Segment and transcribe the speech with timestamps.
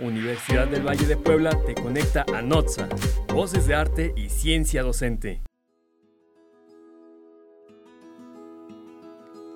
[0.00, 2.88] Universidad del Valle de Puebla te conecta a NOTSA,
[3.34, 5.42] Voces de Arte y Ciencia Docente.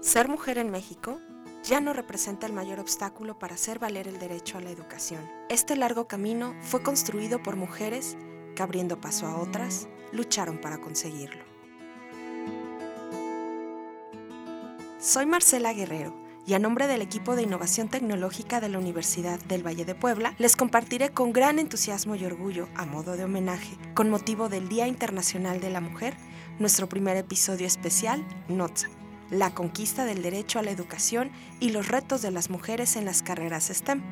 [0.03, 1.19] Ser mujer en México
[1.63, 5.27] ya no representa el mayor obstáculo para hacer valer el derecho a la educación.
[5.49, 8.19] Este largo camino fue construido por mujeres
[8.55, 11.43] que abriendo paso a otras, lucharon para conseguirlo.
[14.99, 19.67] Soy Marcela Guerrero y a nombre del equipo de innovación tecnológica de la Universidad del
[19.67, 24.11] Valle de Puebla, les compartiré con gran entusiasmo y orgullo, a modo de homenaje, con
[24.11, 26.15] motivo del Día Internacional de la Mujer,
[26.59, 28.89] nuestro primer episodio especial, NOTSA,
[29.31, 31.31] la conquista del derecho a la educación
[31.61, 34.03] y los retos de las mujeres en las carreras STEM,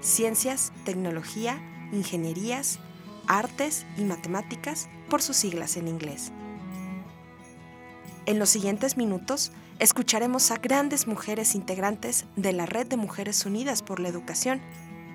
[0.00, 1.60] ciencias, tecnología,
[1.92, 2.80] ingenierías,
[3.26, 6.32] artes y matemáticas por sus siglas en inglés.
[8.26, 13.82] En los siguientes minutos escucharemos a grandes mujeres integrantes de la Red de Mujeres Unidas
[13.82, 14.60] por la Educación,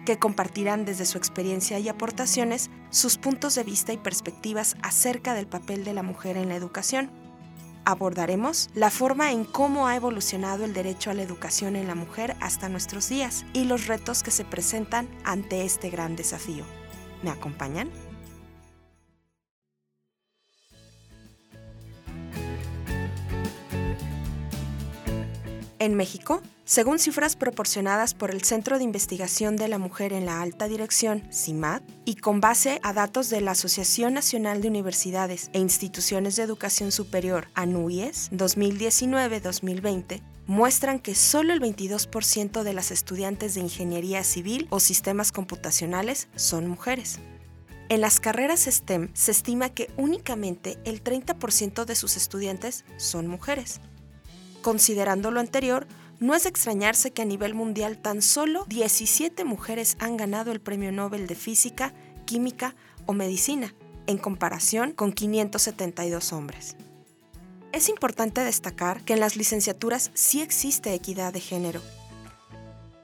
[0.06, 5.48] que compartirán desde su experiencia y aportaciones sus puntos de vista y perspectivas acerca del
[5.48, 7.12] papel de la mujer en la educación.
[7.86, 12.36] Abordaremos la forma en cómo ha evolucionado el derecho a la educación en la mujer
[12.42, 16.66] hasta nuestros días y los retos que se presentan ante este gran desafío.
[17.22, 17.92] ¿Me acompañan?
[25.78, 30.42] En México, según cifras proporcionadas por el Centro de Investigación de la Mujer en la
[30.42, 35.60] Alta Dirección, CIMAD, y con base a datos de la Asociación Nacional de Universidades e
[35.60, 43.62] Instituciones de Educación Superior, ANUIES, 2019-2020, muestran que solo el 22% de las estudiantes de
[43.62, 47.20] ingeniería civil o sistemas computacionales son mujeres.
[47.90, 53.82] En las carreras STEM se estima que únicamente el 30% de sus estudiantes son mujeres.
[54.66, 55.86] Considerando lo anterior,
[56.20, 60.92] no es extrañarse que a nivel mundial tan solo 17 mujeres han ganado el Premio
[60.92, 61.94] Nobel de Física,
[62.26, 62.74] Química
[63.06, 63.76] o Medicina,
[64.08, 66.78] en comparación con 572 hombres.
[67.74, 71.84] Es importante destacar que en las licenciaturas sí existe equidad de género.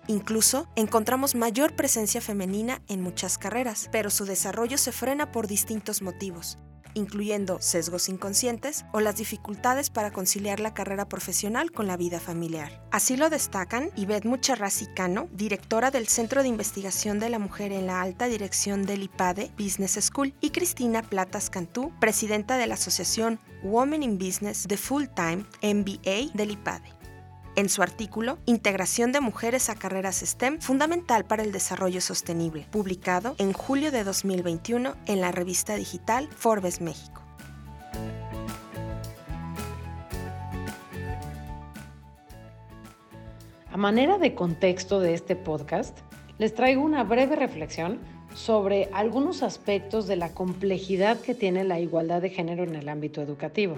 [0.07, 6.01] Incluso encontramos mayor presencia femenina en muchas carreras, pero su desarrollo se frena por distintos
[6.01, 6.57] motivos,
[6.93, 12.81] incluyendo sesgos inconscientes o las dificultades para conciliar la carrera profesional con la vida familiar.
[12.91, 17.87] Así lo destacan Ivette Mucharrasi Cano, directora del Centro de Investigación de la Mujer en
[17.87, 23.39] la Alta Dirección del IPADE Business School, y Cristina Platas Cantú, presidenta de la Asociación
[23.63, 27.00] Women in Business de Full Time MBA del IPADE
[27.55, 33.35] en su artículo Integración de mujeres a carreras STEM, fundamental para el desarrollo sostenible, publicado
[33.37, 37.21] en julio de 2021 en la revista digital Forbes México.
[43.71, 45.97] A manera de contexto de este podcast,
[46.37, 47.99] les traigo una breve reflexión
[48.33, 53.21] sobre algunos aspectos de la complejidad que tiene la igualdad de género en el ámbito
[53.21, 53.75] educativo.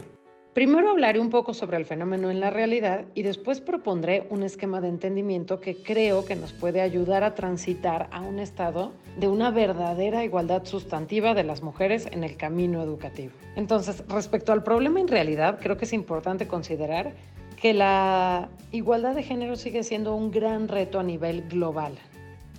[0.54, 4.82] Primero hablaré un poco sobre el fenómeno en la realidad y después propondré un esquema
[4.82, 9.50] de entendimiento que creo que nos puede ayudar a transitar a un estado de una
[9.50, 13.34] verdadera igualdad sustantiva de las mujeres en el camino educativo.
[13.56, 17.14] Entonces, respecto al problema en realidad, creo que es importante considerar
[17.60, 21.94] que la igualdad de género sigue siendo un gran reto a nivel global.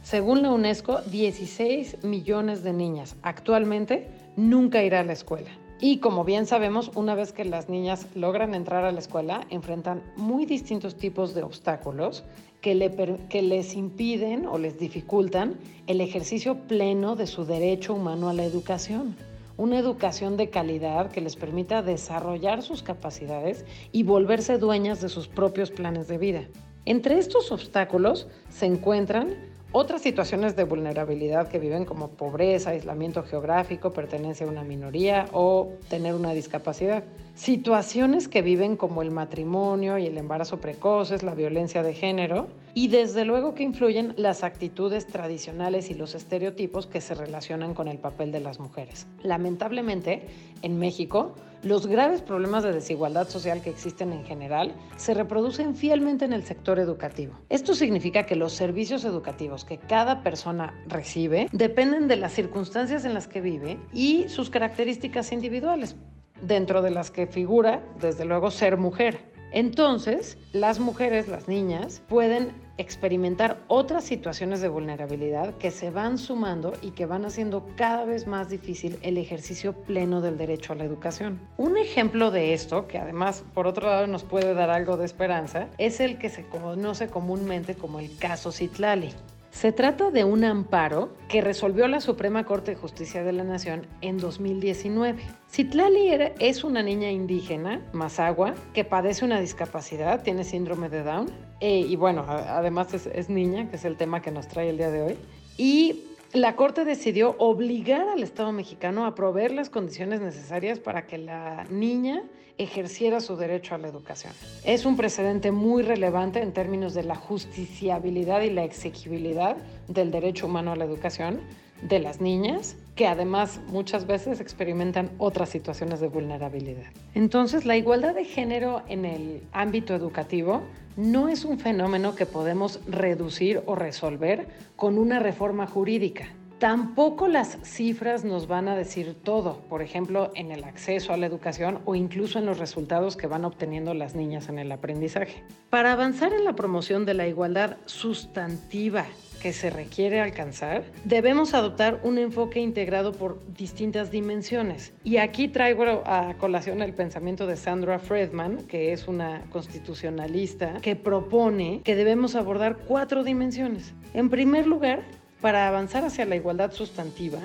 [0.03, 5.50] Según la UNESCO, 16 millones de niñas actualmente nunca irán a la escuela
[5.87, 10.03] y como bien sabemos, una vez que las niñas logran entrar a la escuela, enfrentan
[10.17, 12.25] muy distintos tipos de obstáculos
[12.62, 15.56] que, les impiden o les dificultan
[15.87, 19.15] el ejercicio pleno de su derecho humano a la educación.
[19.59, 25.28] Una educación de calidad que les permita desarrollar sus capacidades y volverse dueñas de sus
[25.28, 26.45] propios planes de vida.
[26.87, 29.34] Entre estos obstáculos se encuentran
[29.76, 35.72] otras situaciones de vulnerabilidad que viven como pobreza, aislamiento geográfico, pertenencia a una minoría o
[35.88, 37.02] tener una discapacidad.
[37.34, 42.86] Situaciones que viven como el matrimonio y el embarazo precoces, la violencia de género y
[42.86, 47.98] desde luego que influyen las actitudes tradicionales y los estereotipos que se relacionan con el
[47.98, 49.09] papel de las mujeres.
[49.24, 50.28] Lamentablemente,
[50.62, 51.34] en México,
[51.65, 56.45] los graves problemas de desigualdad social que existen en general se reproducen fielmente en el
[56.45, 57.34] sector educativo.
[57.49, 63.15] Esto significa que los servicios educativos que cada persona recibe dependen de las circunstancias en
[63.15, 65.97] las que vive y sus características individuales,
[66.43, 69.33] dentro de las que figura, desde luego, ser mujer.
[69.53, 76.72] Entonces, las mujeres, las niñas, pueden experimentar otras situaciones de vulnerabilidad que se van sumando
[76.82, 80.84] y que van haciendo cada vez más difícil el ejercicio pleno del derecho a la
[80.84, 81.41] educación.
[81.56, 85.68] Un ejemplo de esto, que además por otro lado nos puede dar algo de esperanza,
[85.78, 89.10] es el que se conoce comúnmente como el caso Citlali.
[89.54, 93.86] Se trata de un amparo que resolvió la Suprema Corte de Justicia de la Nación
[94.01, 95.22] en 2019.
[95.48, 96.10] Citlali
[96.41, 101.30] es una niña indígena, Mazagua, que padece una discapacidad, tiene síndrome de Down,
[101.60, 104.77] eh, y bueno, además es, es niña, que es el tema que nos trae el
[104.77, 105.16] día de hoy.
[105.56, 106.03] Y
[106.34, 111.65] la Corte decidió obligar al Estado mexicano a proveer las condiciones necesarias para que la
[111.71, 112.25] niña
[112.59, 114.33] ejerciera su derecho a la educación.
[114.65, 120.47] Es un precedente muy relevante en términos de la justiciabilidad y la exigibilidad del derecho
[120.47, 121.41] humano a la educación
[121.84, 126.86] de las niñas, que además muchas veces experimentan otras situaciones de vulnerabilidad.
[127.15, 130.63] Entonces, la igualdad de género en el ámbito educativo
[130.97, 134.47] no es un fenómeno que podemos reducir o resolver
[134.77, 136.28] con una reforma jurídica.
[136.59, 141.27] Tampoco las cifras nos van a decir todo, por ejemplo, en el acceso a la
[141.27, 145.42] educación o incluso en los resultados que van obteniendo las niñas en el aprendizaje.
[145.69, 149.04] Para avanzar en la promoción de la igualdad sustantiva
[149.44, 154.94] que se requiere alcanzar, debemos adoptar un enfoque integrado por distintas dimensiones.
[155.04, 160.96] Y aquí traigo a colación el pensamiento de Sandra Friedman, que es una constitucionalista, que
[160.96, 163.92] propone que debemos abordar cuatro dimensiones.
[164.14, 165.02] En primer lugar,
[165.42, 167.41] para avanzar hacia la igualdad sustantiva,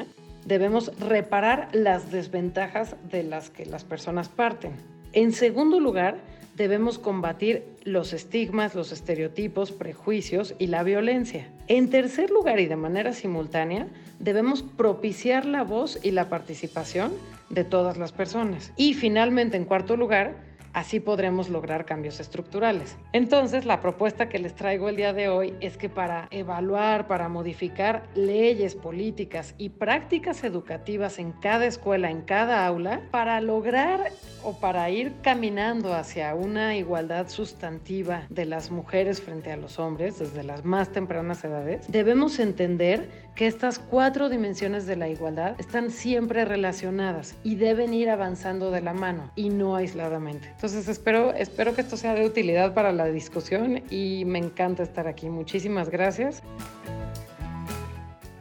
[0.45, 4.71] debemos reparar las desventajas de las que las personas parten.
[5.11, 6.15] En segundo lugar,
[6.59, 11.47] debemos combatir los estigmas, los estereotipos, prejuicios y la violencia.
[11.67, 13.87] En tercer lugar y de manera simultánea,
[14.19, 17.13] debemos propiciar la voz y la participación
[17.49, 18.73] de todas las personas.
[18.75, 20.35] Y finalmente, en cuarto lugar,
[20.79, 22.95] Así podremos lograr cambios estructurales.
[23.11, 27.27] Entonces, la propuesta que les traigo el día de hoy es que para evaluar, para
[27.27, 34.57] modificar leyes, políticas y prácticas educativas en cada escuela, en cada aula, para lograr o
[34.61, 40.43] para ir caminando hacia una igualdad sustantiva de las mujeres frente a los hombres desde
[40.43, 46.43] las más tempranas edades, debemos entender que estas cuatro dimensiones de la igualdad están siempre
[46.43, 50.53] relacionadas y deben ir avanzando de la mano y no aisladamente.
[50.73, 55.29] Espero, espero que esto sea de utilidad para la discusión y me encanta estar aquí.
[55.29, 56.41] Muchísimas gracias.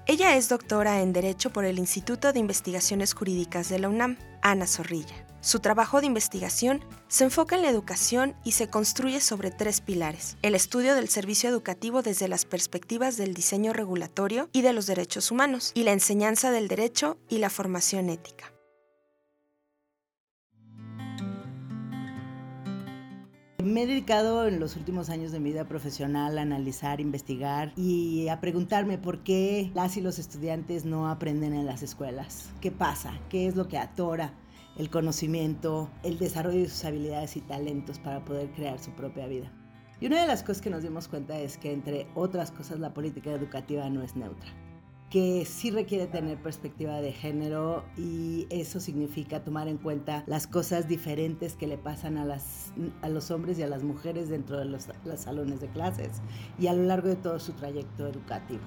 [0.06, 4.66] Ella es doctora en Derecho por el Instituto de Investigaciones Jurídicas de la UNAM, Ana
[4.66, 5.28] Zorrilla.
[5.40, 10.36] Su trabajo de investigación se enfoca en la educación y se construye sobre tres pilares.
[10.42, 15.30] El estudio del servicio educativo desde las perspectivas del diseño regulatorio y de los derechos
[15.30, 18.52] humanos, y la enseñanza del derecho y la formación ética.
[23.64, 28.28] Me he dedicado en los últimos años de mi vida profesional a analizar, investigar y
[28.28, 32.50] a preguntarme por qué las y los estudiantes no aprenden en las escuelas.
[32.60, 33.18] ¿Qué pasa?
[33.28, 34.32] ¿Qué es lo que atora
[34.76, 39.50] el conocimiento, el desarrollo de sus habilidades y talentos para poder crear su propia vida?
[40.00, 42.94] Y una de las cosas que nos dimos cuenta es que, entre otras cosas, la
[42.94, 44.67] política educativa no es neutra
[45.10, 50.86] que sí requiere tener perspectiva de género y eso significa tomar en cuenta las cosas
[50.86, 54.66] diferentes que le pasan a, las, a los hombres y a las mujeres dentro de
[54.66, 56.20] los, los salones de clases
[56.58, 58.60] y a lo largo de todo su trayecto educativo.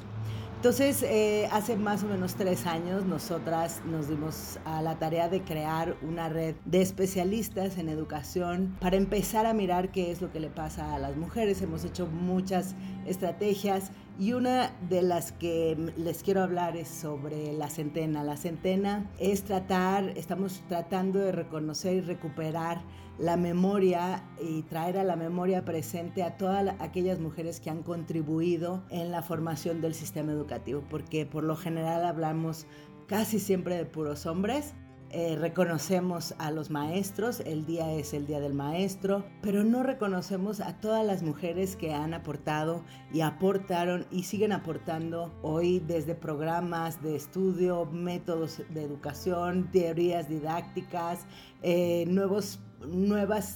[0.62, 5.42] Entonces, eh, hace más o menos tres años, nosotras nos dimos a la tarea de
[5.42, 10.40] crear una red de especialistas en educación para empezar a mirar qué es lo que
[10.40, 11.64] le pasa a las mujeres.
[11.64, 12.76] Hemos hecho muchas
[13.08, 13.90] estrategias
[14.20, 18.24] y una de las que les quiero hablar es sobre la centena.
[18.24, 22.82] La centena es tratar, estamos tratando de reconocer y recuperar
[23.18, 28.84] la memoria y traer a la memoria presente a todas aquellas mujeres que han contribuido
[28.90, 32.66] en la formación del sistema educativo, porque por lo general hablamos
[33.08, 34.74] casi siempre de puros hombres
[35.14, 40.62] eh, reconocemos a los maestros, el día es el Día del Maestro, pero no reconocemos
[40.62, 47.02] a todas las mujeres que han aportado y aportaron y siguen aportando hoy desde programas
[47.02, 51.26] de estudio, métodos de educación, teorías didácticas,
[51.62, 52.60] eh, nuevos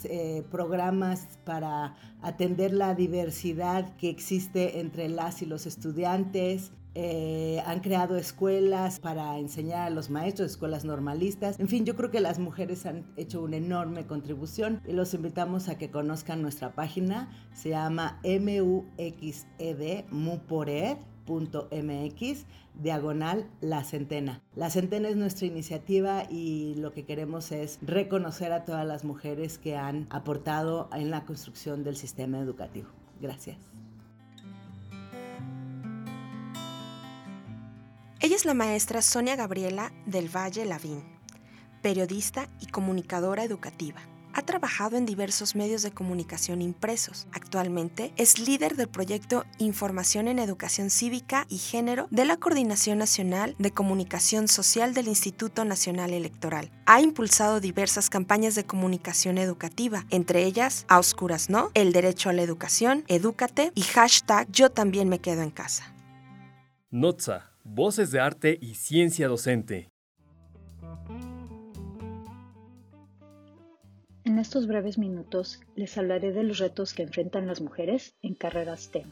[0.03, 7.81] eh, programas para atender la diversidad que existe entre las y los estudiantes, eh, han
[7.81, 11.59] creado escuelas para enseñar a los maestros, escuelas normalistas.
[11.59, 15.67] En fin, yo creo que las mujeres han hecho una enorme contribución y los invitamos
[15.67, 17.29] a que conozcan nuestra página.
[17.53, 21.05] Se llama MUXED, mupored.mx,
[22.81, 24.41] diagonal La Centena.
[24.55, 29.57] La Centena es nuestra iniciativa y lo que queremos es reconocer a todas las mujeres
[29.57, 32.87] que han aportado en la construcción del sistema educativo.
[33.19, 33.74] Gracias.
[38.35, 41.01] Es la maestra Sonia Gabriela del Valle Lavín,
[41.81, 44.01] periodista y comunicadora educativa.
[44.33, 47.27] ha trabajado en diversos medios de comunicación impresos.
[47.31, 53.55] Actualmente es líder del proyecto Información en Educación Cívica y Género de la Coordinación Nacional
[53.57, 56.69] de Comunicación Social del Instituto Nacional Electoral.
[56.87, 62.33] Ha impulsado diversas campañas de comunicación educativa, entre ellas A Oscuras No, El Derecho a
[62.33, 65.95] la Educación, Edúcate y hashtag Yo también me quedo en casa.
[66.91, 69.89] Notza, Voces de Arte y Ciencia Docente.
[74.23, 78.81] En estos breves minutos les hablaré de los retos que enfrentan las mujeres en carreras
[78.81, 79.09] STEM.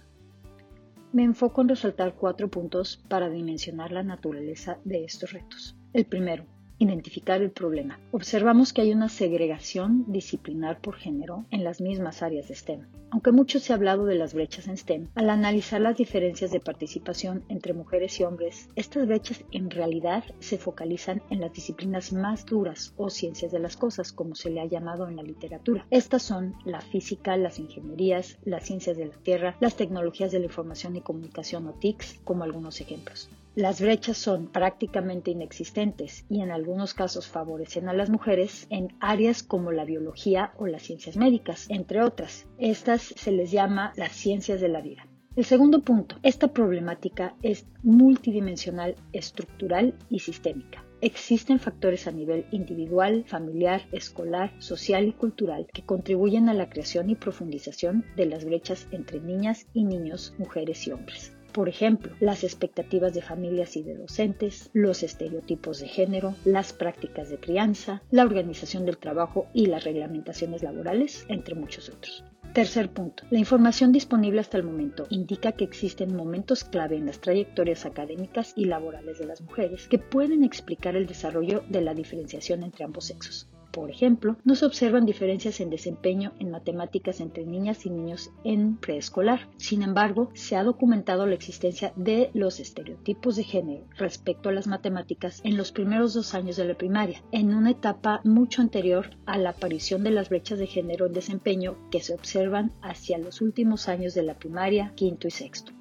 [1.14, 5.76] Me enfoco en resaltar cuatro puntos para dimensionar la naturaleza de estos retos.
[5.92, 6.46] El primero,
[6.84, 8.00] identificar el problema.
[8.12, 12.88] Observamos que hay una segregación disciplinar por género en las mismas áreas de STEM.
[13.12, 16.60] Aunque mucho se ha hablado de las brechas en STEM, al analizar las diferencias de
[16.60, 22.46] participación entre mujeres y hombres, estas brechas en realidad se focalizan en las disciplinas más
[22.46, 25.86] duras o ciencias de las cosas, como se le ha llamado en la literatura.
[25.92, 30.46] Estas son la física, las ingenierías, las ciencias de la tierra, las tecnologías de la
[30.46, 33.30] información y comunicación o TICs, como algunos ejemplos.
[33.56, 39.44] Las brechas son prácticamente inexistentes y en algunos casos favorecen a las mujeres en áreas
[39.44, 42.48] como la biología o las ciencias médicas, entre otras.
[42.58, 45.08] Estas se les llama las ciencias de la vida.
[45.36, 50.84] El segundo punto, esta problemática es multidimensional, estructural y sistémica.
[51.02, 57.12] Existen factores a nivel individual, familiar, escolar, social y cultural que contribuyen a la creación
[57.12, 61.36] y profundización de las brechas entre niñas y niños, mujeres y hombres.
[61.54, 67.30] Por ejemplo, las expectativas de familias y de docentes, los estereotipos de género, las prácticas
[67.30, 72.24] de crianza, la organización del trabajo y las reglamentaciones laborales, entre muchos otros.
[72.54, 73.24] Tercer punto.
[73.30, 78.54] La información disponible hasta el momento indica que existen momentos clave en las trayectorias académicas
[78.56, 83.06] y laborales de las mujeres que pueden explicar el desarrollo de la diferenciación entre ambos
[83.06, 83.48] sexos.
[83.74, 88.78] Por ejemplo, no se observan diferencias en desempeño en matemáticas entre niñas y niños en
[88.78, 89.50] preescolar.
[89.58, 94.68] Sin embargo, se ha documentado la existencia de los estereotipos de género respecto a las
[94.68, 99.40] matemáticas en los primeros dos años de la primaria, en una etapa mucho anterior a
[99.40, 103.90] la aparición de las brechas de género en desempeño que se observan hacia los últimos
[103.90, 105.72] años de la primaria, quinto y sexto.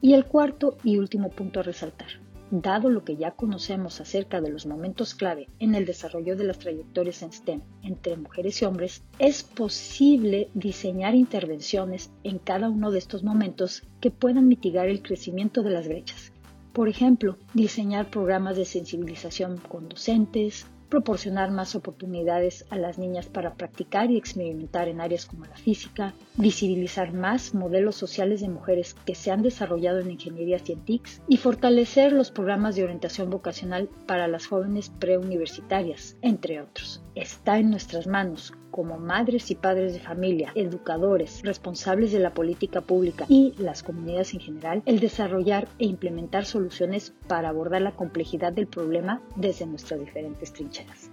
[0.00, 2.21] Y el cuarto y último punto a resaltar
[2.54, 6.58] Dado lo que ya conocemos acerca de los momentos clave en el desarrollo de las
[6.58, 12.98] trayectorias en STEM entre mujeres y hombres, es posible diseñar intervenciones en cada uno de
[12.98, 16.30] estos momentos que puedan mitigar el crecimiento de las brechas.
[16.74, 23.54] Por ejemplo, diseñar programas de sensibilización con docentes, proporcionar más oportunidades a las niñas para
[23.54, 29.14] practicar y experimentar en áreas como la física, visibilizar más modelos sociales de mujeres que
[29.14, 34.46] se han desarrollado en ingeniería científica y fortalecer los programas de orientación vocacional para las
[34.46, 37.02] jóvenes preuniversitarias, entre otros.
[37.14, 42.80] Está en nuestras manos como madres y padres de familia, educadores, responsables de la política
[42.80, 48.52] pública y las comunidades en general, el desarrollar e implementar soluciones para abordar la complejidad
[48.52, 51.10] del problema desde nuestras diferentes trincheras.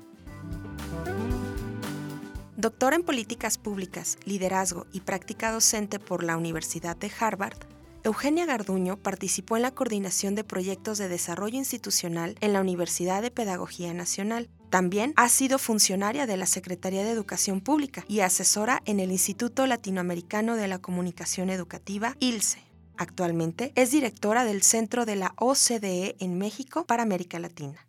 [2.58, 7.58] Doctora en Políticas Públicas, Liderazgo y Práctica Docente por la Universidad de Harvard,
[8.03, 13.29] Eugenia Garduño participó en la coordinación de proyectos de desarrollo institucional en la Universidad de
[13.29, 19.00] Pedagogía Nacional también ha sido funcionaria de la Secretaría de Educación Pública y asesora en
[19.00, 22.60] el Instituto Latinoamericano de la Comunicación Educativa, ILSE.
[22.96, 27.88] Actualmente es directora del Centro de la OCDE en México para América Latina.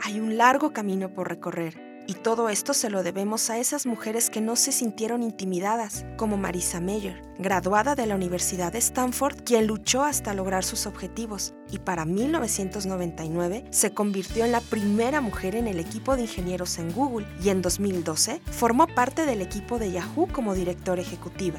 [0.00, 4.30] Hay un largo camino por recorrer y todo esto se lo debemos a esas mujeres
[4.30, 9.66] que no se sintieron intimidadas, como Marisa Mayer, graduada de la Universidad de Stanford, quien
[9.66, 15.66] luchó hasta lograr sus objetivos y para 1999 se convirtió en la primera mujer en
[15.66, 20.28] el equipo de ingenieros en Google y en 2012 formó parte del equipo de Yahoo
[20.32, 21.58] como directora ejecutiva.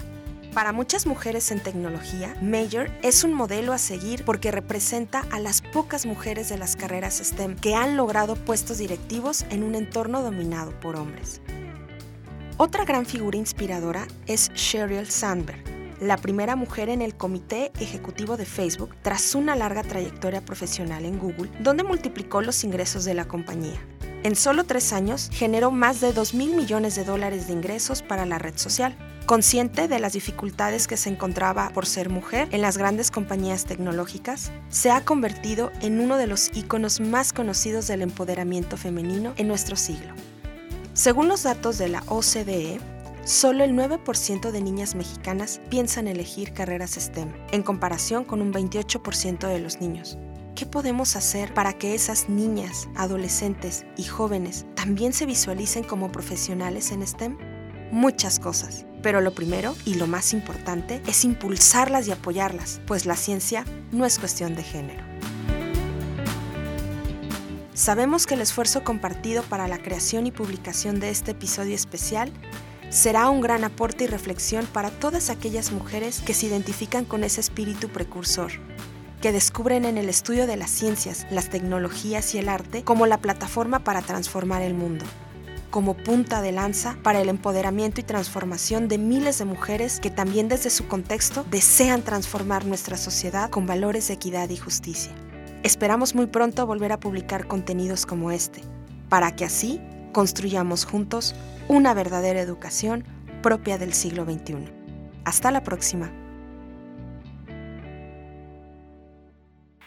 [0.58, 5.62] Para muchas mujeres en tecnología, Major es un modelo a seguir porque representa a las
[5.62, 10.72] pocas mujeres de las carreras STEM que han logrado puestos directivos en un entorno dominado
[10.80, 11.42] por hombres.
[12.58, 15.64] Otra gran figura inspiradora es Sheryl Sandberg,
[16.02, 21.20] la primera mujer en el comité ejecutivo de Facebook tras una larga trayectoria profesional en
[21.20, 23.80] Google, donde multiplicó los ingresos de la compañía.
[24.28, 28.26] En solo tres años generó más de 2 mil millones de dólares de ingresos para
[28.26, 28.94] la red social.
[29.26, 34.52] Consciente de las dificultades que se encontraba por ser mujer en las grandes compañías tecnológicas,
[34.68, 39.78] se ha convertido en uno de los íconos más conocidos del empoderamiento femenino en nuestro
[39.78, 40.14] siglo.
[40.92, 42.82] Según los datos de la OCDE,
[43.24, 49.48] solo el 9% de niñas mexicanas piensan elegir carreras STEM, en comparación con un 28%
[49.48, 50.18] de los niños.
[50.58, 56.92] ¿Qué podemos hacer para que esas niñas, adolescentes y jóvenes también se visualicen como profesionales
[56.92, 57.38] en STEM?
[57.92, 63.16] Muchas cosas, pero lo primero y lo más importante es impulsarlas y apoyarlas, pues la
[63.16, 65.04] ciencia no es cuestión de género.
[67.76, 72.32] Sabemos que el esfuerzo compartido para la creación y publicación de este episodio especial
[72.90, 77.42] será un gran aporte y reflexión para todas aquellas mujeres que se identifican con ese
[77.42, 78.54] espíritu precursor,
[79.22, 83.18] que descubren en el estudio de las ciencias, las tecnologías y el arte como la
[83.18, 85.06] plataforma para transformar el mundo,
[85.72, 90.48] como punta de lanza para el empoderamiento y transformación de miles de mujeres que también
[90.48, 95.12] desde su contexto desean transformar nuestra sociedad con valores de equidad y justicia.
[95.64, 98.62] Esperamos muy pronto volver a publicar contenidos como este,
[99.10, 99.82] para que así
[100.14, 101.36] construyamos juntos
[101.68, 103.04] una verdadera educación
[103.42, 104.72] propia del siglo XXI.
[105.26, 106.12] Hasta la próxima.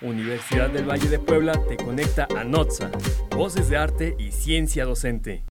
[0.02, 2.90] Universidad del Valle de Puebla te conecta a NOTSA,
[3.36, 5.42] Voces de Arte y Ciencia Docente.